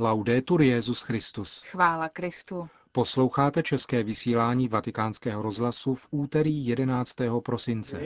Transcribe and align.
Laudetur 0.00 0.62
Jezus 0.62 1.02
Christus. 1.02 1.62
Chvála 1.62 2.08
Kristu. 2.08 2.68
Posloucháte 2.92 3.62
české 3.62 4.02
vysílání 4.02 4.68
Vatikánského 4.68 5.42
rozhlasu 5.42 5.94
v 5.94 6.06
úterý 6.10 6.66
11. 6.66 7.16
prosince. 7.42 8.00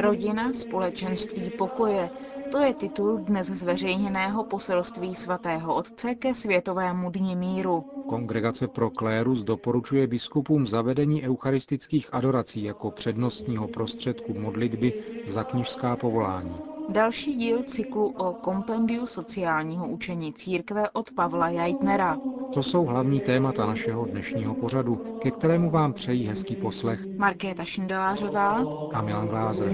Rodina, 0.00 0.52
společenství, 0.52 1.50
pokoje. 1.50 2.10
To 2.52 2.58
je 2.58 2.74
titul 2.74 3.18
dnes 3.18 3.46
zveřejněného 3.46 4.44
poselství 4.44 5.14
svatého 5.14 5.74
otce 5.74 6.14
ke 6.14 6.34
Světovému 6.34 7.10
dni 7.10 7.36
míru. 7.36 7.80
Kongregace 8.08 8.68
pro 8.68 8.90
klérus 8.90 9.42
doporučuje 9.42 10.06
biskupům 10.06 10.66
zavedení 10.66 11.22
eucharistických 11.22 12.14
adorací 12.14 12.64
jako 12.64 12.90
přednostního 12.90 13.68
prostředku 13.68 14.34
modlitby 14.34 14.92
za 15.26 15.44
knižská 15.44 15.96
povolání. 15.96 16.73
Další 16.88 17.34
díl 17.34 17.62
cyklu 17.64 18.08
o 18.08 18.32
kompendiu 18.32 19.06
sociálního 19.06 19.88
učení 19.88 20.32
církve 20.32 20.90
od 20.90 21.10
Pavla 21.10 21.48
Jajtnera. 21.48 22.18
To 22.54 22.62
jsou 22.62 22.84
hlavní 22.84 23.20
témata 23.20 23.66
našeho 23.66 24.04
dnešního 24.04 24.54
pořadu, 24.54 24.96
ke 25.22 25.30
kterému 25.30 25.70
vám 25.70 25.92
přejí 25.92 26.26
hezký 26.26 26.56
poslech 26.56 27.06
Markéta 27.18 27.64
Šindelářová 27.64 28.64
a 28.92 29.02
Milan 29.02 29.28
Glázer. 29.28 29.72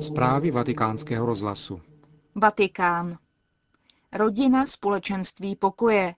Zprávy 0.00 0.50
vatikánského 0.50 1.26
rozhlasu. 1.26 1.80
Vatikán. 2.34 3.16
Rodina, 4.12 4.66
společenství, 4.66 5.56
pokoje. 5.56 6.14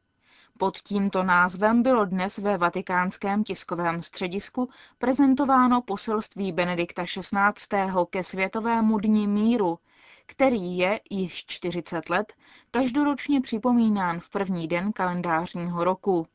Pod 0.60 0.78
tímto 0.78 1.22
názvem 1.22 1.82
bylo 1.82 2.04
dnes 2.04 2.38
ve 2.38 2.58
vatikánském 2.58 3.44
tiskovém 3.44 4.02
středisku 4.02 4.68
prezentováno 4.98 5.82
poselství 5.82 6.52
Benedikta 6.52 7.04
XVI. 7.04 7.82
ke 8.10 8.22
Světovému 8.22 8.98
dni 8.98 9.26
míru, 9.26 9.78
který 10.26 10.78
je 10.78 11.00
již 11.10 11.46
40 11.46 12.10
let 12.10 12.32
každoročně 12.70 13.40
připomínán 13.40 14.20
v 14.20 14.30
první 14.30 14.68
den 14.68 14.92
kalendářního 14.92 15.84
roku. 15.84 16.26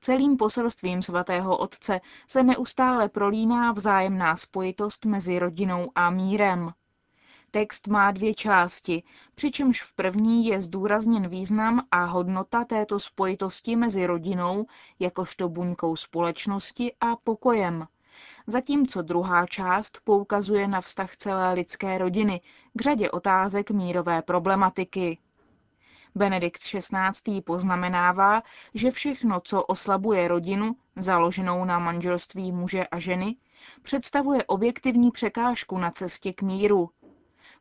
Celým 0.00 0.36
poselstvím 0.36 1.02
svatého 1.02 1.56
otce 1.56 2.00
se 2.28 2.42
neustále 2.42 3.08
prolíná 3.08 3.72
vzájemná 3.72 4.36
spojitost 4.36 5.04
mezi 5.04 5.38
rodinou 5.38 5.90
a 5.94 6.10
mírem. 6.10 6.72
Text 7.56 7.86
má 7.88 8.10
dvě 8.10 8.34
části, 8.34 9.02
přičemž 9.34 9.82
v 9.82 9.94
první 9.94 10.46
je 10.46 10.60
zdůrazněn 10.60 11.28
význam 11.28 11.86
a 11.90 12.04
hodnota 12.04 12.64
této 12.64 13.00
spojitosti 13.00 13.76
mezi 13.76 14.06
rodinou, 14.06 14.66
jakožto 14.98 15.48
buňkou 15.48 15.96
společnosti 15.96 16.92
a 17.00 17.16
pokojem. 17.16 17.86
Zatímco 18.46 19.02
druhá 19.02 19.46
část 19.46 19.98
poukazuje 20.04 20.68
na 20.68 20.80
vztah 20.80 21.16
celé 21.16 21.52
lidské 21.52 21.98
rodiny 21.98 22.40
k 22.74 22.80
řadě 22.80 23.10
otázek 23.10 23.70
mírové 23.70 24.22
problematiky. 24.22 25.18
Benedikt 26.14 26.60
XVI. 26.62 27.40
poznamenává, 27.40 28.42
že 28.74 28.90
všechno, 28.90 29.40
co 29.40 29.62
oslabuje 29.62 30.28
rodinu, 30.28 30.76
založenou 30.96 31.64
na 31.64 31.78
manželství 31.78 32.52
muže 32.52 32.86
a 32.86 32.98
ženy, 32.98 33.36
představuje 33.82 34.44
objektivní 34.44 35.10
překážku 35.10 35.78
na 35.78 35.90
cestě 35.90 36.32
k 36.32 36.42
míru. 36.42 36.90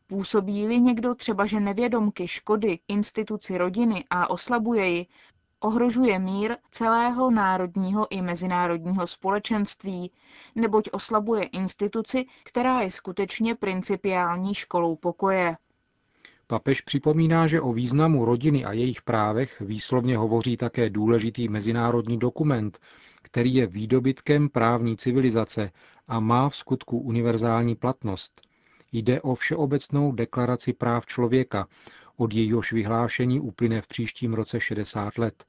Působí-li 0.08 0.80
někdo 0.80 1.16
třeba, 1.16 1.46
že 1.46 1.60
nevědomky 1.60 2.28
škody 2.28 2.80
instituci 2.88 3.58
rodiny 3.58 4.06
a 4.10 4.30
oslabuje 4.30 4.90
ji, 4.90 5.06
ohrožuje 5.60 6.20
mír 6.20 6.56
celého 6.72 7.32
národního 7.32 8.08
i 8.10 8.22
mezinárodního 8.22 9.08
společenství, 9.08 10.12
neboť 10.56 10.90
oslabuje 10.92 11.44
instituci, 11.44 12.26
která 12.44 12.82
je 12.82 12.92
skutečně 12.92 13.56
principiální 13.56 14.54
školou 14.54 14.96
pokoje. 14.96 15.58
Papež 16.48 16.82
připomíná, 16.82 17.48
že 17.48 17.62
o 17.62 17.74
významu 17.74 18.26
rodiny 18.26 18.66
a 18.66 18.72
jejich 18.74 19.02
právech 19.02 19.62
výslovně 19.62 20.18
hovoří 20.18 20.58
také 20.58 20.90
důležitý 20.90 21.48
mezinárodní 21.50 22.20
dokument, 22.20 22.80
který 23.22 23.56
je 23.56 23.68
výdobytkem 23.68 24.50
právní 24.50 24.98
civilizace 24.98 25.72
a 26.08 26.20
má 26.20 26.50
v 26.50 26.56
skutku 26.56 27.00
univerzální 27.00 27.76
platnost. 27.76 28.42
Jde 28.98 29.22
o 29.22 29.36
Všeobecnou 29.36 30.12
deklaraci 30.12 30.74
práv 30.74 31.06
člověka, 31.06 31.68
od 32.18 32.34
jejíhož 32.34 32.74
vyhlášení 32.74 33.40
uplyne 33.40 33.82
v 33.82 33.88
příštím 33.88 34.34
roce 34.34 34.60
60 34.60 35.18
let. 35.18 35.46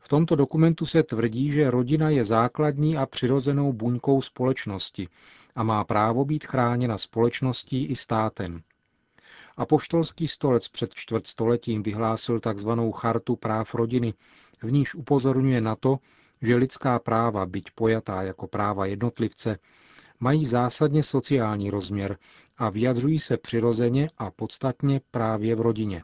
V 0.00 0.08
tomto 0.08 0.36
dokumentu 0.36 0.86
se 0.86 1.02
tvrdí, 1.02 1.50
že 1.50 1.70
rodina 1.70 2.10
je 2.10 2.24
základní 2.24 2.96
a 2.96 3.06
přirozenou 3.06 3.72
buňkou 3.72 4.22
společnosti 4.22 5.08
a 5.54 5.62
má 5.62 5.84
právo 5.84 6.24
být 6.24 6.44
chráněna 6.44 6.98
společností 6.98 7.86
i 7.86 7.96
státem. 7.96 8.62
Apoštolský 9.56 10.28
stolec 10.28 10.68
před 10.68 10.94
čtvrtstoletím 10.94 11.82
vyhlásil 11.82 12.40
tzv. 12.40 12.70
chartu 12.94 13.36
práv 13.36 13.74
rodiny, 13.74 14.14
v 14.62 14.72
níž 14.72 14.94
upozorňuje 14.94 15.60
na 15.60 15.76
to, 15.76 15.98
že 16.42 16.56
lidská 16.56 16.98
práva, 16.98 17.46
byť 17.46 17.70
pojatá 17.70 18.22
jako 18.22 18.46
práva 18.46 18.86
jednotlivce, 18.86 19.58
mají 20.22 20.46
zásadně 20.46 21.02
sociální 21.02 21.70
rozměr 21.70 22.18
a 22.58 22.70
vyjadřují 22.70 23.18
se 23.18 23.36
přirozeně 23.36 24.10
a 24.18 24.30
podstatně 24.30 25.00
právě 25.10 25.54
v 25.56 25.60
rodině. 25.60 26.02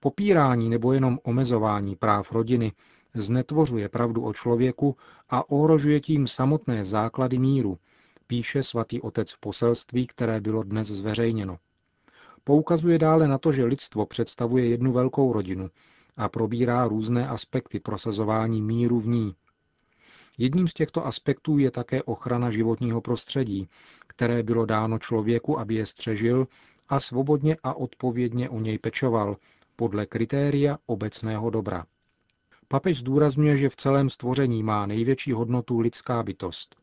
Popírání 0.00 0.68
nebo 0.68 0.92
jenom 0.92 1.18
omezování 1.22 1.96
práv 1.96 2.32
rodiny 2.32 2.72
znetvořuje 3.14 3.88
pravdu 3.88 4.24
o 4.24 4.32
člověku 4.32 4.96
a 5.30 5.50
ohrožuje 5.50 6.00
tím 6.00 6.26
samotné 6.26 6.84
základy 6.84 7.38
míru, 7.38 7.78
píše 8.26 8.62
svatý 8.62 9.00
otec 9.00 9.32
v 9.32 9.40
poselství, 9.40 10.06
které 10.06 10.40
bylo 10.40 10.62
dnes 10.62 10.88
zveřejněno. 10.88 11.58
Poukazuje 12.44 12.98
dále 12.98 13.28
na 13.28 13.38
to, 13.38 13.52
že 13.52 13.64
lidstvo 13.64 14.06
představuje 14.06 14.68
jednu 14.68 14.92
velkou 14.92 15.32
rodinu 15.32 15.70
a 16.16 16.28
probírá 16.28 16.88
různé 16.88 17.28
aspekty 17.28 17.80
prosazování 17.80 18.62
míru 18.62 19.00
v 19.00 19.06
ní. 19.06 19.34
Jedním 20.38 20.68
z 20.68 20.72
těchto 20.74 21.06
aspektů 21.06 21.58
je 21.58 21.70
také 21.70 22.02
ochrana 22.02 22.50
životního 22.50 23.00
prostředí, 23.00 23.68
které 24.06 24.42
bylo 24.42 24.66
dáno 24.66 24.98
člověku, 24.98 25.58
aby 25.58 25.74
je 25.74 25.86
střežil 25.86 26.46
a 26.88 27.00
svobodně 27.00 27.56
a 27.62 27.74
odpovědně 27.74 28.48
o 28.48 28.60
něj 28.60 28.78
pečoval, 28.78 29.36
podle 29.76 30.06
kritéria 30.06 30.78
obecného 30.86 31.50
dobra. 31.50 31.86
Papež 32.68 32.98
zdůrazňuje, 32.98 33.56
že 33.56 33.68
v 33.68 33.76
celém 33.76 34.10
stvoření 34.10 34.62
má 34.62 34.86
největší 34.86 35.32
hodnotu 35.32 35.80
lidská 35.80 36.22
bytost. 36.22 36.76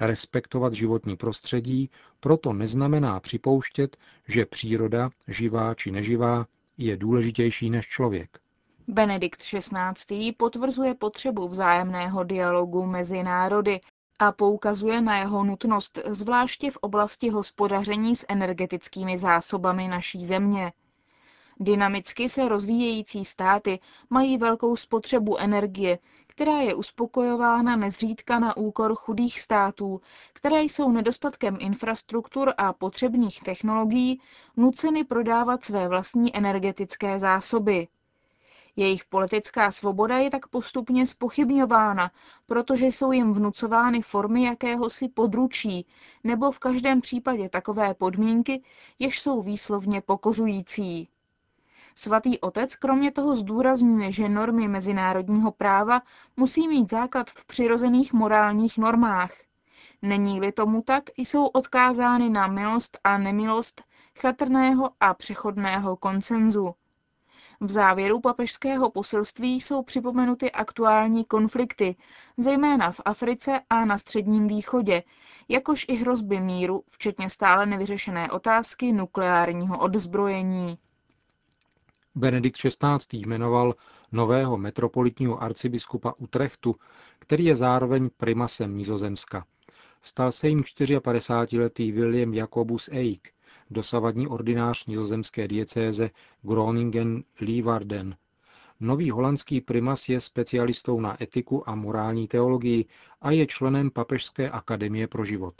Respektovat 0.00 0.74
životní 0.74 1.16
prostředí 1.16 1.90
proto 2.20 2.52
neznamená 2.52 3.20
připouštět, 3.20 3.96
že 4.28 4.46
příroda, 4.46 5.10
živá 5.28 5.74
či 5.74 5.90
neživá, 5.90 6.46
je 6.78 6.96
důležitější 6.96 7.70
než 7.70 7.86
člověk. 7.86 8.40
Benedikt 8.92 9.42
XVI. 9.42 10.32
potvrzuje 10.32 10.94
potřebu 10.94 11.48
vzájemného 11.48 12.24
dialogu 12.24 12.86
mezi 12.86 13.22
národy 13.22 13.80
a 14.18 14.32
poukazuje 14.32 15.00
na 15.00 15.18
jeho 15.18 15.44
nutnost 15.44 15.98
zvláště 16.06 16.70
v 16.70 16.76
oblasti 16.76 17.28
hospodaření 17.30 18.16
s 18.16 18.26
energetickými 18.28 19.18
zásobami 19.18 19.88
naší 19.88 20.24
země. 20.26 20.72
Dynamicky 21.60 22.28
se 22.28 22.48
rozvíjející 22.48 23.24
státy 23.24 23.80
mají 24.10 24.38
velkou 24.38 24.76
spotřebu 24.76 25.36
energie, 25.38 25.98
která 26.26 26.60
je 26.60 26.74
uspokojována 26.74 27.76
nezřídka 27.76 28.38
na 28.38 28.56
úkor 28.56 28.94
chudých 28.94 29.40
států, 29.40 30.00
které 30.32 30.62
jsou 30.62 30.92
nedostatkem 30.92 31.56
infrastruktur 31.60 32.52
a 32.58 32.72
potřebných 32.72 33.40
technologií 33.40 34.20
nuceny 34.56 35.04
prodávat 35.04 35.64
své 35.64 35.88
vlastní 35.88 36.36
energetické 36.36 37.18
zásoby. 37.18 37.88
Jejich 38.76 39.04
politická 39.04 39.70
svoboda 39.70 40.18
je 40.18 40.30
tak 40.30 40.46
postupně 40.46 41.06
spochybňována, 41.06 42.10
protože 42.46 42.86
jsou 42.86 43.12
jim 43.12 43.32
vnucovány 43.32 44.02
formy 44.02 44.42
jakéhosi 44.44 45.08
područí, 45.08 45.86
nebo 46.24 46.50
v 46.50 46.58
každém 46.58 47.00
případě 47.00 47.48
takové 47.48 47.94
podmínky, 47.94 48.62
jež 48.98 49.20
jsou 49.20 49.42
výslovně 49.42 50.00
pokořující. 50.00 51.08
Svatý 51.94 52.40
otec 52.40 52.76
kromě 52.76 53.12
toho 53.12 53.36
zdůrazňuje, 53.36 54.12
že 54.12 54.28
normy 54.28 54.68
mezinárodního 54.68 55.52
práva 55.52 56.02
musí 56.36 56.68
mít 56.68 56.90
základ 56.90 57.30
v 57.30 57.44
přirozených 57.46 58.12
morálních 58.12 58.78
normách. 58.78 59.32
Není-li 60.02 60.52
tomu 60.52 60.82
tak, 60.82 61.04
jsou 61.16 61.46
odkázány 61.46 62.28
na 62.28 62.46
milost 62.46 62.98
a 63.04 63.18
nemilost 63.18 63.82
chatrného 64.18 64.90
a 65.00 65.14
přechodného 65.14 65.96
koncenzu. 65.96 66.74
V 67.62 67.70
závěru 67.70 68.20
papežského 68.20 68.90
poselství 68.90 69.60
jsou 69.60 69.82
připomenuty 69.82 70.52
aktuální 70.52 71.24
konflikty, 71.24 71.96
zejména 72.36 72.92
v 72.92 73.00
Africe 73.04 73.60
a 73.70 73.84
na 73.84 73.98
Středním 73.98 74.46
východě, 74.46 75.02
jakož 75.48 75.86
i 75.88 75.94
hrozby 75.94 76.40
míru, 76.40 76.84
včetně 76.88 77.30
stále 77.30 77.66
nevyřešené 77.66 78.30
otázky 78.30 78.92
nukleárního 78.92 79.78
odzbrojení. 79.78 80.78
Benedikt 82.14 82.56
XVI. 82.56 83.18
jmenoval 83.26 83.74
nového 84.12 84.58
metropolitního 84.58 85.42
arcibiskupa 85.42 86.14
Utrechtu, 86.18 86.76
který 87.18 87.44
je 87.44 87.56
zároveň 87.56 88.10
primasem 88.16 88.76
Nizozemska. 88.76 89.44
Stal 90.02 90.32
se 90.32 90.48
jim 90.48 90.60
54-letý 90.60 91.92
William 91.92 92.34
Jacobus 92.34 92.88
Eik, 92.92 93.32
dosavadní 93.70 94.28
ordinář 94.28 94.86
nizozemské 94.86 95.48
diecéze 95.48 96.10
Groningen 96.42 97.22
Leeuwarden. 97.40 98.16
Nový 98.80 99.10
holandský 99.10 99.60
primas 99.60 100.08
je 100.08 100.20
specialistou 100.20 101.00
na 101.00 101.22
etiku 101.22 101.68
a 101.68 101.74
morální 101.74 102.28
teologii 102.28 102.84
a 103.20 103.30
je 103.30 103.46
členem 103.46 103.90
Papežské 103.90 104.50
akademie 104.50 105.06
pro 105.06 105.24
život. 105.24 105.54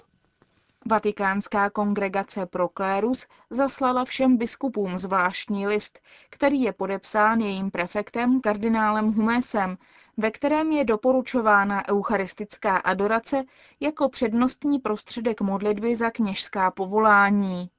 Vatikánská 0.87 1.71
kongregace 1.71 2.47
pro 2.47 2.69
klérus 2.69 3.27
zaslala 3.51 4.05
všem 4.05 4.37
biskupům 4.37 4.99
zvláštní 4.99 5.67
list, 5.67 6.01
který 6.31 6.61
je 6.61 6.73
podepsán 6.73 7.41
jejím 7.41 7.71
prefektem 7.71 8.41
kardinálem 8.41 9.13
Humesem, 9.13 9.77
ve 10.17 10.31
kterém 10.31 10.73
je 10.73 10.85
doporučována 10.85 11.89
eucharistická 11.89 12.77
adorace 12.77 13.45
jako 13.81 14.09
přednostní 14.09 14.79
prostředek 14.79 15.41
modlitby 15.41 15.97
za 15.97 16.11
kněžská 16.11 16.71
povolání. 16.71 17.71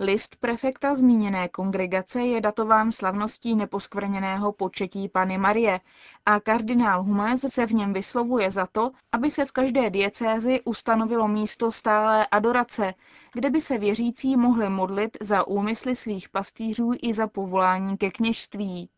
List 0.00 0.36
prefekta 0.36 0.94
zmíněné 0.94 1.48
kongregace 1.48 2.22
je 2.22 2.40
datován 2.40 2.90
slavností 2.90 3.54
neposkvrněného 3.54 4.52
početí 4.52 5.08
Pany 5.08 5.38
Marie 5.38 5.80
a 6.26 6.40
kardinál 6.40 7.02
Humez 7.02 7.46
se 7.48 7.66
v 7.66 7.72
něm 7.72 7.92
vyslovuje 7.92 8.50
za 8.50 8.66
to, 8.66 8.90
aby 9.12 9.30
se 9.30 9.46
v 9.46 9.52
každé 9.52 9.90
diecézi 9.90 10.60
ustanovilo 10.64 11.28
místo 11.28 11.72
stálé 11.72 12.26
adorace, 12.26 12.94
kde 13.32 13.50
by 13.50 13.60
se 13.60 13.78
věřící 13.78 14.36
mohli 14.36 14.68
modlit 14.68 15.16
za 15.20 15.46
úmysly 15.46 15.96
svých 15.96 16.28
pastýřů 16.28 16.90
i 17.02 17.14
za 17.14 17.26
povolání 17.26 17.96
ke 17.96 18.10
kněžství. 18.10 18.90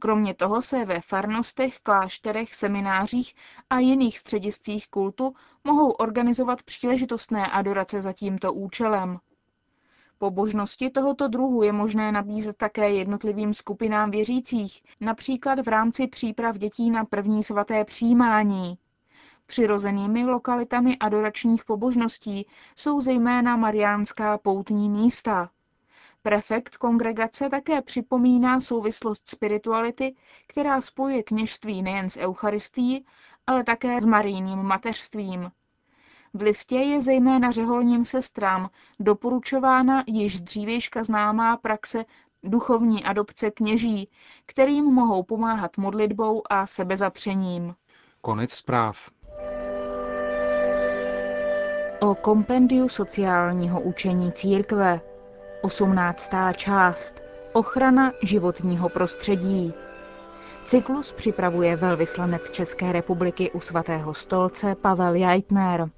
Kromě 0.00 0.34
toho 0.34 0.62
se 0.62 0.84
ve 0.84 1.00
farnostech, 1.00 1.80
klášterech, 1.80 2.54
seminářích 2.54 3.34
a 3.70 3.78
jiných 3.78 4.18
střediscích 4.18 4.88
kultu 4.88 5.34
mohou 5.64 5.90
organizovat 5.90 6.62
příležitostné 6.62 7.46
adorace 7.46 8.00
za 8.00 8.12
tímto 8.12 8.52
účelem. 8.52 9.18
Pobožnosti 10.18 10.90
tohoto 10.90 11.28
druhu 11.28 11.62
je 11.62 11.72
možné 11.72 12.12
nabízet 12.12 12.56
také 12.56 12.90
jednotlivým 12.90 13.54
skupinám 13.54 14.10
věřících, 14.10 14.82
například 15.00 15.58
v 15.58 15.68
rámci 15.68 16.06
příprav 16.06 16.58
dětí 16.58 16.90
na 16.90 17.04
první 17.04 17.42
svaté 17.42 17.84
přijímání. 17.84 18.78
Přirozenými 19.46 20.24
lokalitami 20.24 20.96
adoračních 20.98 21.64
pobožností 21.64 22.46
jsou 22.76 23.00
zejména 23.00 23.56
mariánská 23.56 24.38
poutní 24.38 24.88
místa. 24.88 25.50
Prefekt 26.22 26.76
kongregace 26.76 27.48
také 27.50 27.82
připomíná 27.82 28.60
souvislost 28.60 29.28
spirituality, 29.28 30.14
která 30.46 30.80
spojuje 30.80 31.22
kněžství 31.22 31.82
nejen 31.82 32.10
s 32.10 32.16
Eucharistií, 32.16 33.06
ale 33.46 33.64
také 33.64 34.00
s 34.00 34.06
marijným 34.06 34.58
mateřstvím. 34.58 35.50
V 36.34 36.42
listě 36.42 36.76
je 36.76 37.00
zejména 37.00 37.50
řeholním 37.50 38.04
sestrám 38.04 38.70
doporučována 39.00 40.04
již 40.06 40.40
dřívějška 40.40 41.04
známá 41.04 41.56
praxe 41.56 42.04
duchovní 42.42 43.04
adopce 43.04 43.50
kněží, 43.50 44.08
kterým 44.46 44.84
mohou 44.84 45.22
pomáhat 45.22 45.76
modlitbou 45.76 46.42
a 46.50 46.66
sebezapřením. 46.66 47.74
Konec 48.20 48.52
zpráv. 48.52 49.10
O 52.00 52.14
kompendiu 52.14 52.88
sociálního 52.88 53.80
učení 53.80 54.32
církve. 54.32 55.00
18. 55.62 56.30
část. 56.56 57.14
Ochrana 57.52 58.12
životního 58.22 58.88
prostředí. 58.88 59.74
Cyklus 60.64 61.12
připravuje 61.12 61.76
velvyslanec 61.76 62.50
České 62.50 62.92
republiky 62.92 63.50
u 63.50 63.60
svatého 63.60 64.14
stolce 64.14 64.74
Pavel 64.74 65.14
Jajtner. 65.14 65.90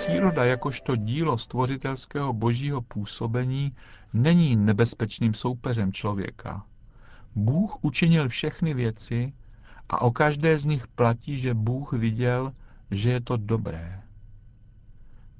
Příroda 0.00 0.44
jakožto 0.44 0.96
dílo 0.96 1.38
stvořitelského 1.38 2.32
božího 2.32 2.82
působení 2.82 3.76
není 4.12 4.56
nebezpečným 4.56 5.34
soupeřem 5.34 5.92
člověka. 5.92 6.64
Bůh 7.34 7.84
učinil 7.84 8.28
všechny 8.28 8.74
věci 8.74 9.32
a 9.88 10.00
o 10.00 10.10
každé 10.10 10.58
z 10.58 10.64
nich 10.64 10.86
platí, 10.86 11.40
že 11.40 11.54
Bůh 11.54 11.92
viděl, 11.92 12.52
že 12.90 13.10
je 13.10 13.20
to 13.20 13.36
dobré. 13.36 14.02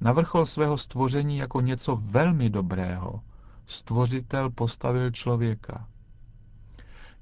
Na 0.01 0.11
vrchol 0.11 0.45
svého 0.45 0.77
stvoření 0.77 1.37
jako 1.37 1.61
něco 1.61 1.95
velmi 1.95 2.49
dobrého 2.49 3.21
stvořitel 3.65 4.49
postavil 4.49 5.11
člověka. 5.11 5.87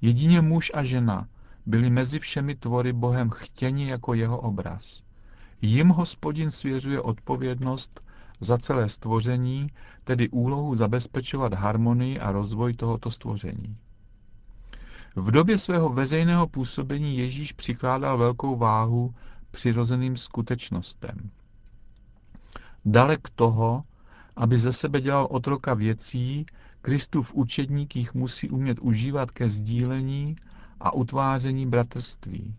Jedině 0.02 0.42
muž 0.42 0.72
a 0.74 0.84
žena 0.84 1.28
byli 1.66 1.90
mezi 1.90 2.20
všemi 2.20 2.56
tvory 2.56 2.94
Bohem 2.94 3.30
chtěni 3.30 3.90
jako 3.90 4.14
jeho 4.14 4.40
obraz. 4.40 5.07
Jim 5.62 5.90
hospodin 5.90 6.52
svěřuje 6.52 7.02
odpovědnost 7.02 8.02
za 8.40 8.58
celé 8.58 8.90
stvoření, 8.90 9.72
tedy 10.04 10.30
úlohu 10.30 10.76
zabezpečovat 10.76 11.54
harmonii 11.54 12.20
a 12.20 12.32
rozvoj 12.32 12.74
tohoto 12.74 13.12
stvoření. 13.12 13.78
V 15.16 15.32
době 15.32 15.58
svého 15.58 15.90
veřejného 15.90 16.48
působení 16.48 17.18
Ježíš 17.18 17.54
přikládal 17.54 18.18
velkou 18.18 18.56
váhu 18.56 19.14
přirozeným 19.52 20.18
skutečnostem. 20.18 21.30
Dalek 22.86 23.30
toho, 23.36 23.84
aby 24.36 24.58
ze 24.58 24.74
sebe 24.74 25.02
dělal 25.02 25.28
otroka 25.32 25.74
věcí, 25.74 26.46
Kristův 26.82 27.34
učedník 27.34 27.96
jich 27.96 28.14
musí 28.14 28.50
umět 28.50 28.80
užívat 28.80 29.32
ke 29.32 29.50
sdílení 29.50 30.36
a 30.80 30.94
utváření 30.94 31.66
bratrství. 31.66 32.56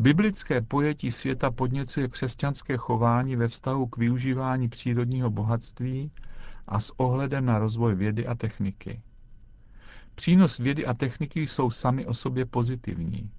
Biblické 0.00 0.60
pojetí 0.60 1.10
světa 1.10 1.50
podněcuje 1.50 2.08
křesťanské 2.08 2.76
chování 2.76 3.36
ve 3.36 3.48
vztahu 3.48 3.86
k 3.86 3.96
využívání 3.96 4.68
přírodního 4.68 5.30
bohatství 5.30 6.10
a 6.68 6.80
s 6.80 6.92
ohledem 6.96 7.44
na 7.44 7.58
rozvoj 7.58 7.94
vědy 7.94 8.26
a 8.26 8.34
techniky. 8.34 9.02
Přínos 10.14 10.58
vědy 10.58 10.86
a 10.86 10.94
techniky 10.94 11.46
jsou 11.46 11.70
sami 11.70 12.06
o 12.06 12.14
sobě 12.14 12.46
pozitivní. 12.46 13.30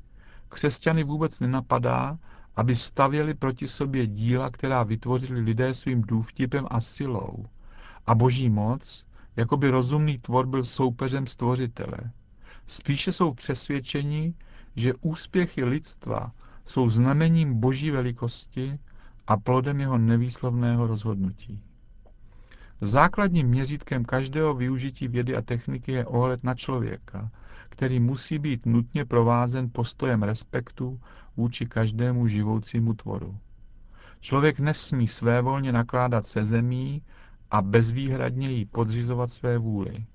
Křesťany 0.50 1.04
vůbec 1.04 1.40
nenapadá, 1.40 2.18
aby 2.56 2.76
stavěli 2.76 3.34
proti 3.34 3.68
sobě 3.68 4.08
díla, 4.08 4.50
která 4.50 4.84
vytvořili 4.84 5.40
lidé 5.40 5.74
svým 5.74 6.02
důvtipem 6.02 6.68
a 6.72 6.82
silou. 6.82 7.46
A 8.08 8.16
boží 8.16 8.50
moc, 8.50 9.06
jako 9.36 9.58
by 9.58 9.70
rozumný 9.70 10.18
tvor 10.18 10.48
byl 10.48 10.64
soupeřem 10.64 11.28
stvořitele. 11.28 11.98
Spíše 12.68 13.12
jsou 13.12 13.34
přesvědčeni, 13.34 14.34
že 14.76 14.94
úspěchy 15.02 15.64
lidstva 15.64 16.32
jsou 16.66 16.90
znamením 16.90 17.60
boží 17.60 17.92
velikosti 17.92 18.80
a 19.28 19.38
plodem 19.38 19.80
jeho 19.80 19.98
nevýslovného 19.98 20.88
rozhodnutí. 20.88 21.60
Základním 22.82 23.48
měřítkem 23.48 24.06
každého 24.06 24.54
využití 24.54 25.08
vědy 25.08 25.36
a 25.36 25.42
techniky 25.42 25.92
je 25.92 26.06
ohled 26.06 26.44
na 26.44 26.56
člověka, 26.56 27.32
který 27.70 28.00
musí 28.00 28.40
být 28.40 28.66
nutně 28.66 29.06
provázen 29.06 29.70
postojem 29.72 30.24
respektu 30.24 31.00
vůči 31.38 31.66
každému 31.66 32.28
živoucímu 32.28 32.94
tvoru. 32.94 33.38
Člověk 34.20 34.60
nesmí 34.60 35.08
svévolně 35.08 35.72
nakládat 35.72 36.28
se 36.28 36.46
zemí 36.46 37.02
a 37.52 37.62
bezvýhradně 37.62 38.52
jí 38.52 38.66
podřizovat 38.66 39.34
své 39.34 39.58
vůli. 39.58 40.06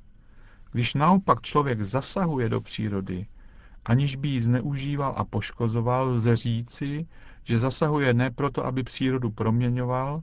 Když 0.73 0.95
naopak 0.95 1.43
člověk 1.43 1.83
zasahuje 1.83 2.49
do 2.49 2.61
přírody, 2.61 3.27
aniž 3.87 4.17
by 4.17 4.29
ji 4.29 4.41
zneužíval 4.41 5.15
a 5.17 5.25
poškozoval, 5.25 6.09
lze 6.09 6.37
říci, 6.37 7.07
že 7.45 7.59
zasahuje 7.59 8.15
ne 8.15 8.31
proto, 8.31 8.67
aby 8.67 8.83
přírodu 8.83 9.31
proměňoval, 9.31 10.23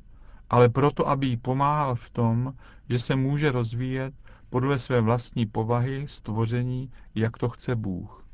ale 0.50 0.70
proto, 0.70 1.08
aby 1.10 1.28
jí 1.28 1.38
pomáhal 1.38 1.96
v 1.96 2.10
tom, 2.10 2.54
že 2.90 3.00
se 3.00 3.16
může 3.16 3.52
rozvíjet 3.52 4.14
podle 4.50 4.80
své 4.80 5.02
vlastní 5.02 5.46
povahy, 5.46 6.08
stvoření, 6.08 6.92
jak 7.16 7.38
to 7.38 7.50
chce 7.50 7.76
Bůh. 7.76 8.26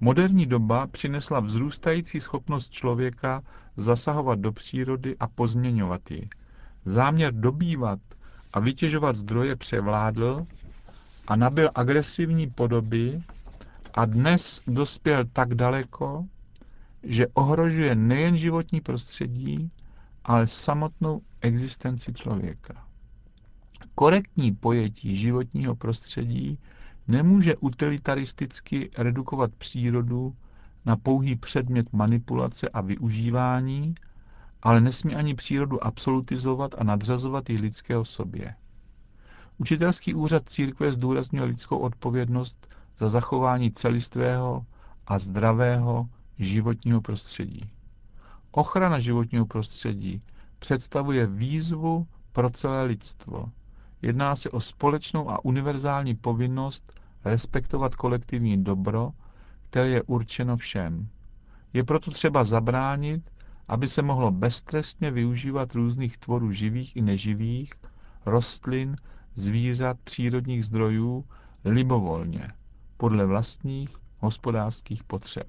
Moderní 0.00 0.46
doba 0.46 0.86
přinesla 0.86 1.40
vzrůstající 1.40 2.20
schopnost 2.20 2.72
člověka 2.72 3.42
zasahovat 3.76 4.38
do 4.38 4.52
přírody 4.52 5.16
a 5.20 5.26
pozměňovat 5.28 6.10
ji. 6.10 6.28
Záměr 6.84 7.34
dobývat 7.34 8.00
a 8.52 8.60
vytěžovat 8.60 9.16
zdroje 9.16 9.56
převládl 9.56 10.44
a 11.28 11.36
nabil 11.36 11.70
agresivní 11.74 12.50
podoby 12.50 13.22
a 13.94 14.04
dnes 14.04 14.62
dospěl 14.66 15.24
tak 15.32 15.54
daleko, 15.54 16.26
že 17.02 17.26
ohrožuje 17.26 17.94
nejen 17.94 18.36
životní 18.36 18.80
prostředí, 18.80 19.68
ale 20.24 20.48
samotnou 20.48 21.22
existenci 21.40 22.12
člověka. 22.12 22.86
Korektní 23.94 24.52
pojetí 24.52 25.16
životního 25.16 25.76
prostředí 25.76 26.58
nemůže 27.08 27.56
utilitaristicky 27.56 28.90
redukovat 28.98 29.54
přírodu 29.54 30.36
na 30.84 30.96
pouhý 30.96 31.36
předmět 31.36 31.92
manipulace 31.92 32.68
a 32.68 32.80
využívání, 32.80 33.94
ale 34.62 34.80
nesmí 34.80 35.14
ani 35.14 35.34
přírodu 35.34 35.84
absolutizovat 35.84 36.74
a 36.78 36.84
nadřazovat 36.84 37.50
ji 37.50 37.58
lidské 37.58 37.96
osobě. 37.96 38.54
Učitelský 39.58 40.14
úřad 40.14 40.48
církve 40.48 40.92
zdůraznil 40.92 41.44
lidskou 41.44 41.78
odpovědnost 41.78 42.71
za 42.98 43.08
zachování 43.08 43.72
celistvého 43.72 44.66
a 45.06 45.18
zdravého 45.18 46.08
životního 46.38 47.00
prostředí. 47.00 47.70
Ochrana 48.50 48.98
životního 48.98 49.46
prostředí 49.46 50.22
představuje 50.58 51.26
výzvu 51.26 52.06
pro 52.32 52.50
celé 52.50 52.84
lidstvo. 52.84 53.44
Jedná 54.02 54.36
se 54.36 54.50
o 54.50 54.60
společnou 54.60 55.30
a 55.30 55.44
univerzální 55.44 56.14
povinnost 56.14 57.00
respektovat 57.24 57.96
kolektivní 57.96 58.64
dobro, 58.64 59.12
které 59.70 59.88
je 59.88 60.02
určeno 60.02 60.56
všem. 60.56 61.08
Je 61.72 61.84
proto 61.84 62.10
třeba 62.10 62.44
zabránit, 62.44 63.30
aby 63.68 63.88
se 63.88 64.02
mohlo 64.02 64.30
beztrestně 64.30 65.10
využívat 65.10 65.74
různých 65.74 66.18
tvorů 66.18 66.52
živých 66.52 66.96
i 66.96 67.02
neživých, 67.02 67.72
rostlin, 68.26 68.96
zvířat, 69.34 69.96
přírodních 70.04 70.64
zdrojů 70.64 71.24
libovolně, 71.64 72.48
podle 73.02 73.26
vlastních 73.26 73.96
hospodářských 74.18 75.04
potřeb. 75.04 75.46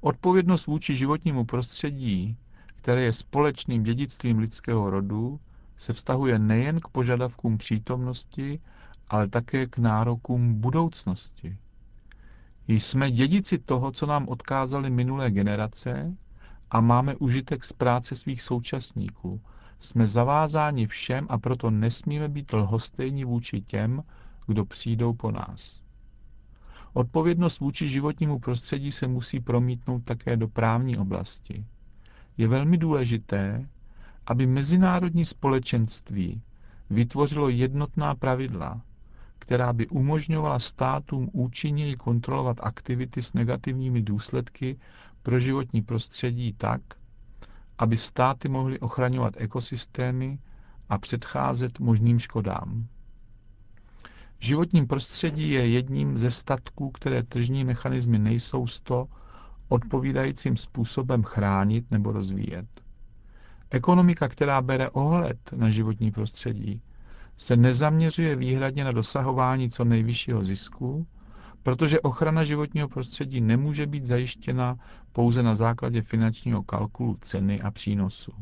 Odpovědnost 0.00 0.66
vůči 0.66 0.96
životnímu 0.96 1.44
prostředí, 1.44 2.36
které 2.76 3.02
je 3.02 3.12
společným 3.12 3.82
dědictvím 3.82 4.38
lidského 4.38 4.90
rodu, 4.90 5.40
se 5.76 5.92
vztahuje 5.92 6.38
nejen 6.38 6.80
k 6.80 6.88
požadavkům 6.88 7.58
přítomnosti, 7.58 8.60
ale 9.08 9.28
také 9.28 9.66
k 9.66 9.78
nárokům 9.78 10.54
budoucnosti. 10.60 11.58
Jsme 12.68 13.10
dědici 13.10 13.58
toho, 13.58 13.92
co 13.92 14.06
nám 14.06 14.28
odkázali 14.28 14.90
minulé 14.90 15.30
generace 15.30 16.14
a 16.70 16.80
máme 16.80 17.16
užitek 17.16 17.64
z 17.64 17.72
práce 17.72 18.14
svých 18.14 18.42
současníků. 18.42 19.40
Jsme 19.78 20.06
zavázáni 20.06 20.86
všem 20.86 21.26
a 21.30 21.38
proto 21.38 21.70
nesmíme 21.70 22.28
být 22.28 22.52
lhostejní 22.52 23.24
vůči 23.24 23.60
těm, 23.60 24.02
kdo 24.46 24.64
přijdou 24.64 25.12
po 25.12 25.30
nás. 25.30 25.82
Odpovědnost 26.92 27.60
vůči 27.60 27.88
životnímu 27.88 28.38
prostředí 28.38 28.92
se 28.92 29.06
musí 29.06 29.40
promítnout 29.40 30.04
také 30.04 30.36
do 30.36 30.48
právní 30.48 30.98
oblasti. 30.98 31.64
Je 32.36 32.48
velmi 32.48 32.78
důležité, 32.78 33.68
aby 34.26 34.46
mezinárodní 34.46 35.24
společenství 35.24 36.42
vytvořilo 36.90 37.48
jednotná 37.48 38.14
pravidla, 38.14 38.80
která 39.38 39.72
by 39.72 39.86
umožňovala 39.86 40.58
státům 40.58 41.30
účinněji 41.32 41.96
kontrolovat 41.96 42.56
aktivity 42.60 43.22
s 43.22 43.32
negativními 43.32 44.02
důsledky 44.02 44.76
pro 45.22 45.38
životní 45.38 45.82
prostředí 45.82 46.52
tak, 46.52 46.80
aby 47.78 47.96
státy 47.96 48.48
mohly 48.48 48.80
ochraňovat 48.80 49.34
ekosystémy 49.36 50.38
a 50.88 50.98
předcházet 50.98 51.78
možným 51.80 52.18
škodám. 52.18 52.86
Životním 54.38 54.86
prostředí 54.86 55.50
je 55.50 55.68
jedním 55.68 56.18
ze 56.18 56.30
statků, 56.30 56.90
které 56.90 57.22
tržní 57.22 57.64
mechanismy 57.64 58.18
nejsou 58.18 58.66
z 58.66 58.80
to 58.80 59.06
odpovídajícím 59.68 60.56
způsobem 60.56 61.22
chránit 61.22 61.90
nebo 61.90 62.12
rozvíjet. 62.12 62.66
Ekonomika, 63.70 64.28
která 64.28 64.62
bere 64.62 64.90
ohled 64.90 65.38
na 65.56 65.70
životní 65.70 66.10
prostředí, 66.10 66.80
se 67.36 67.56
nezaměřuje 67.56 68.36
výhradně 68.36 68.84
na 68.84 68.92
dosahování 68.92 69.70
co 69.70 69.84
nejvyššího 69.84 70.44
zisku, 70.44 71.06
protože 71.62 72.00
ochrana 72.00 72.44
životního 72.44 72.88
prostředí 72.88 73.40
nemůže 73.40 73.86
být 73.86 74.06
zajištěna 74.06 74.78
pouze 75.12 75.42
na 75.42 75.54
základě 75.54 76.02
finančního 76.02 76.62
kalkulu 76.62 77.18
ceny 77.20 77.62
a 77.62 77.70
přínosu. 77.70 78.32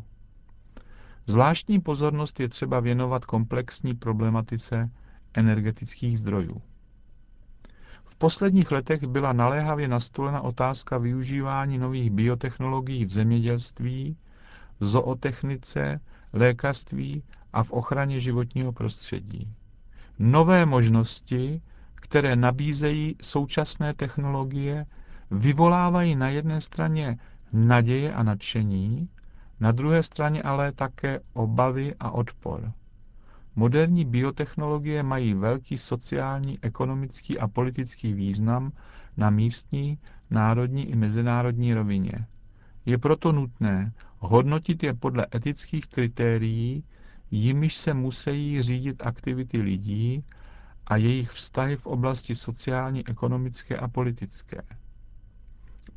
Zvláštní 1.26 1.80
pozornost 1.80 2.40
je 2.40 2.48
třeba 2.48 2.80
věnovat 2.80 3.24
komplexní 3.24 3.94
problematice 3.94 4.90
energetických 5.34 6.18
zdrojů. 6.18 6.62
V 8.04 8.16
posledních 8.16 8.70
letech 8.70 9.02
byla 9.02 9.32
naléhavě 9.32 9.88
nastolena 9.88 10.40
otázka 10.40 10.98
využívání 10.98 11.78
nových 11.78 12.10
biotechnologií 12.10 13.04
v 13.04 13.12
zemědělství, 13.12 14.16
v 14.80 14.86
zootechnice, 14.86 16.00
lékařství 16.32 17.22
a 17.52 17.62
v 17.64 17.70
ochraně 17.70 18.20
životního 18.20 18.72
prostředí. 18.72 19.54
Nové 20.18 20.66
možnosti, 20.66 21.62
které 21.94 22.36
nabízejí 22.36 23.16
současné 23.22 23.94
technologie, 23.94 24.86
vyvolávají 25.30 26.16
na 26.16 26.28
jedné 26.28 26.60
straně 26.60 27.18
naděje 27.52 28.12
a 28.12 28.22
nadšení, 28.22 29.08
na 29.60 29.72
druhé 29.72 30.02
straně 30.02 30.42
ale 30.42 30.72
také 30.72 31.20
obavy 31.32 31.94
a 32.00 32.10
odpor. 32.10 32.72
Moderní 33.56 34.04
biotechnologie 34.04 35.02
mají 35.02 35.34
velký 35.34 35.78
sociální, 35.78 36.58
ekonomický 36.62 37.38
a 37.38 37.48
politický 37.48 38.12
význam 38.12 38.72
na 39.16 39.30
místní, 39.30 39.98
národní 40.30 40.90
i 40.90 40.96
mezinárodní 40.96 41.74
rovině. 41.74 42.26
Je 42.86 42.98
proto 42.98 43.32
nutné 43.32 43.92
hodnotit 44.18 44.82
je 44.82 44.94
podle 44.94 45.26
etických 45.34 45.86
kritérií, 45.86 46.84
jimiž 47.30 47.76
se 47.76 47.94
musí 47.94 48.62
řídit 48.62 49.02
aktivity 49.06 49.60
lidí 49.60 50.24
a 50.86 50.96
jejich 50.96 51.30
vztahy 51.30 51.76
v 51.76 51.86
oblasti 51.86 52.34
sociální, 52.34 53.06
ekonomické 53.08 53.76
a 53.76 53.88
politické. 53.88 54.62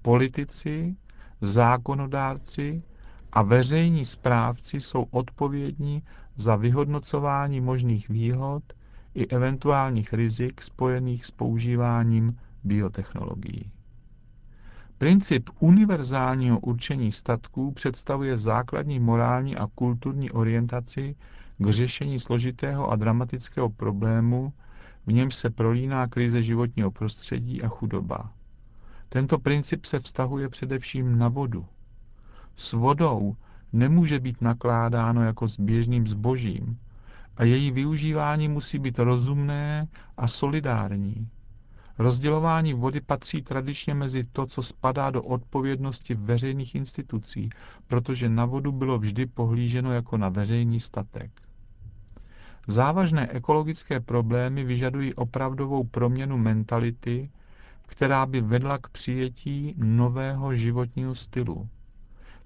Politici, 0.01 0.95
zákonodárci 1.41 2.83
a 3.33 3.41
veřejní 3.41 4.05
správci 4.05 4.81
jsou 4.81 5.03
odpovědní 5.11 6.03
za 6.35 6.55
vyhodnocování 6.55 7.61
možných 7.61 8.09
výhod 8.09 8.63
i 9.13 9.27
eventuálních 9.27 10.13
rizik 10.13 10.61
spojených 10.61 11.25
s 11.25 11.31
používáním 11.31 12.37
biotechnologií. 12.63 13.71
Princip 14.97 15.49
univerzálního 15.59 16.59
určení 16.59 17.11
statků 17.11 17.71
představuje 17.71 18.37
základní 18.37 18.99
morální 18.99 19.55
a 19.55 19.67
kulturní 19.75 20.31
orientaci 20.31 21.15
k 21.57 21.69
řešení 21.69 22.19
složitého 22.19 22.91
a 22.91 22.95
dramatického 22.95 23.69
problému, 23.69 24.53
v 25.05 25.13
němž 25.13 25.35
se 25.35 25.49
prolíná 25.49 26.07
krize 26.07 26.41
životního 26.41 26.91
prostředí 26.91 27.61
a 27.61 27.67
chudoba. 27.67 28.31
Tento 29.09 29.39
princip 29.39 29.85
se 29.85 29.99
vztahuje 29.99 30.49
především 30.49 31.17
na 31.17 31.27
vodu. 31.27 31.65
S 32.55 32.73
vodou 32.73 33.35
nemůže 33.73 34.19
být 34.19 34.41
nakládáno 34.41 35.23
jako 35.23 35.47
s 35.47 35.59
běžným 35.59 36.07
zbožím 36.07 36.79
a 37.37 37.43
její 37.43 37.71
využívání 37.71 38.47
musí 38.47 38.79
být 38.79 38.99
rozumné 38.99 39.87
a 40.17 40.27
solidární. 40.27 41.27
Rozdělování 41.99 42.73
vody 42.73 43.01
patří 43.01 43.41
tradičně 43.41 43.93
mezi 43.93 44.23
to, 44.23 44.45
co 44.45 44.63
spadá 44.63 45.09
do 45.09 45.23
odpovědnosti 45.23 46.15
veřejných 46.15 46.75
institucí, 46.75 47.49
protože 47.87 48.29
na 48.29 48.45
vodu 48.45 48.71
bylo 48.71 48.99
vždy 48.99 49.25
pohlíženo 49.25 49.93
jako 49.93 50.17
na 50.17 50.29
veřejný 50.29 50.79
statek. 50.79 51.31
Závažné 52.67 53.27
ekologické 53.27 53.99
problémy 53.99 54.63
vyžadují 54.63 55.13
opravdovou 55.13 55.83
proměnu 55.83 56.37
mentality, 56.37 57.29
která 57.87 58.25
by 58.25 58.41
vedla 58.41 58.77
k 58.77 58.89
přijetí 58.89 59.75
nového 59.77 60.55
životního 60.55 61.15
stylu. 61.15 61.69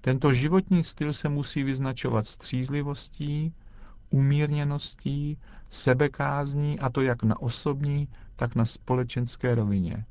Tento 0.00 0.32
životní 0.32 0.82
styl 0.84 1.12
se 1.12 1.28
musí 1.28 1.62
vyznačovat 1.62 2.26
střízlivostí, 2.26 3.54
umírněností, 4.10 5.38
sebekázní, 5.68 6.78
a 6.80 6.90
to 6.90 7.00
jak 7.02 7.22
na 7.22 7.40
osobní, 7.40 8.08
tak 8.36 8.54
na 8.54 8.64
společenské 8.64 9.54
rovině. 9.54 10.04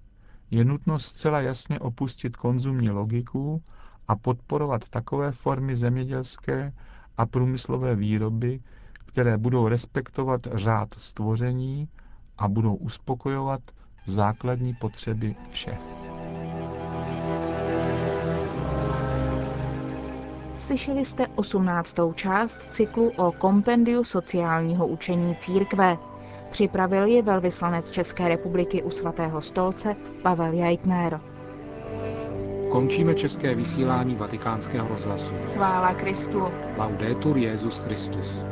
Je 0.51 0.65
nutno 0.65 0.99
zcela 0.99 1.41
jasně 1.41 1.79
opustit 1.79 2.37
konzumní 2.37 2.89
logiku 2.89 3.63
a 4.07 4.15
podporovat 4.15 4.89
takové 4.89 5.31
formy 5.31 5.75
zemědělské 5.75 6.73
a 7.17 7.25
průmyslové 7.25 7.95
výroby, 7.95 8.59
které 8.93 9.37
budou 9.37 9.67
respektovat 9.67 10.47
řád 10.53 10.89
stvoření 10.97 11.87
a 12.37 12.47
budou 12.47 12.75
uspokojovat 12.75 13.61
základní 14.05 14.73
potřeby 14.73 15.35
všech. 15.49 16.08
Slyšeli 20.59 21.05
jste 21.05 21.27
18. 21.35 21.95
část 22.15 22.59
cyklu 22.71 23.11
o 23.17 23.31
kompendiu 23.31 24.03
sociálního 24.03 24.87
učení 24.87 25.35
církve. 25.35 25.97
Připravil 26.51 27.05
ji 27.05 27.21
velvyslanec 27.21 27.91
České 27.91 28.29
republiky 28.29 28.83
u 28.83 28.89
svatého 28.89 29.41
stolce 29.41 29.95
Pavel 30.23 30.53
Jajtner. 30.53 31.21
Končíme 32.71 33.15
české 33.15 33.55
vysílání 33.55 34.15
vatikánského 34.15 34.87
rozhlasu. 34.87 35.33
Chvála 35.53 35.93
Kristu. 35.93 36.43
Laudetur 36.77 37.37
Jezus 37.37 37.79
Christus. 37.79 38.43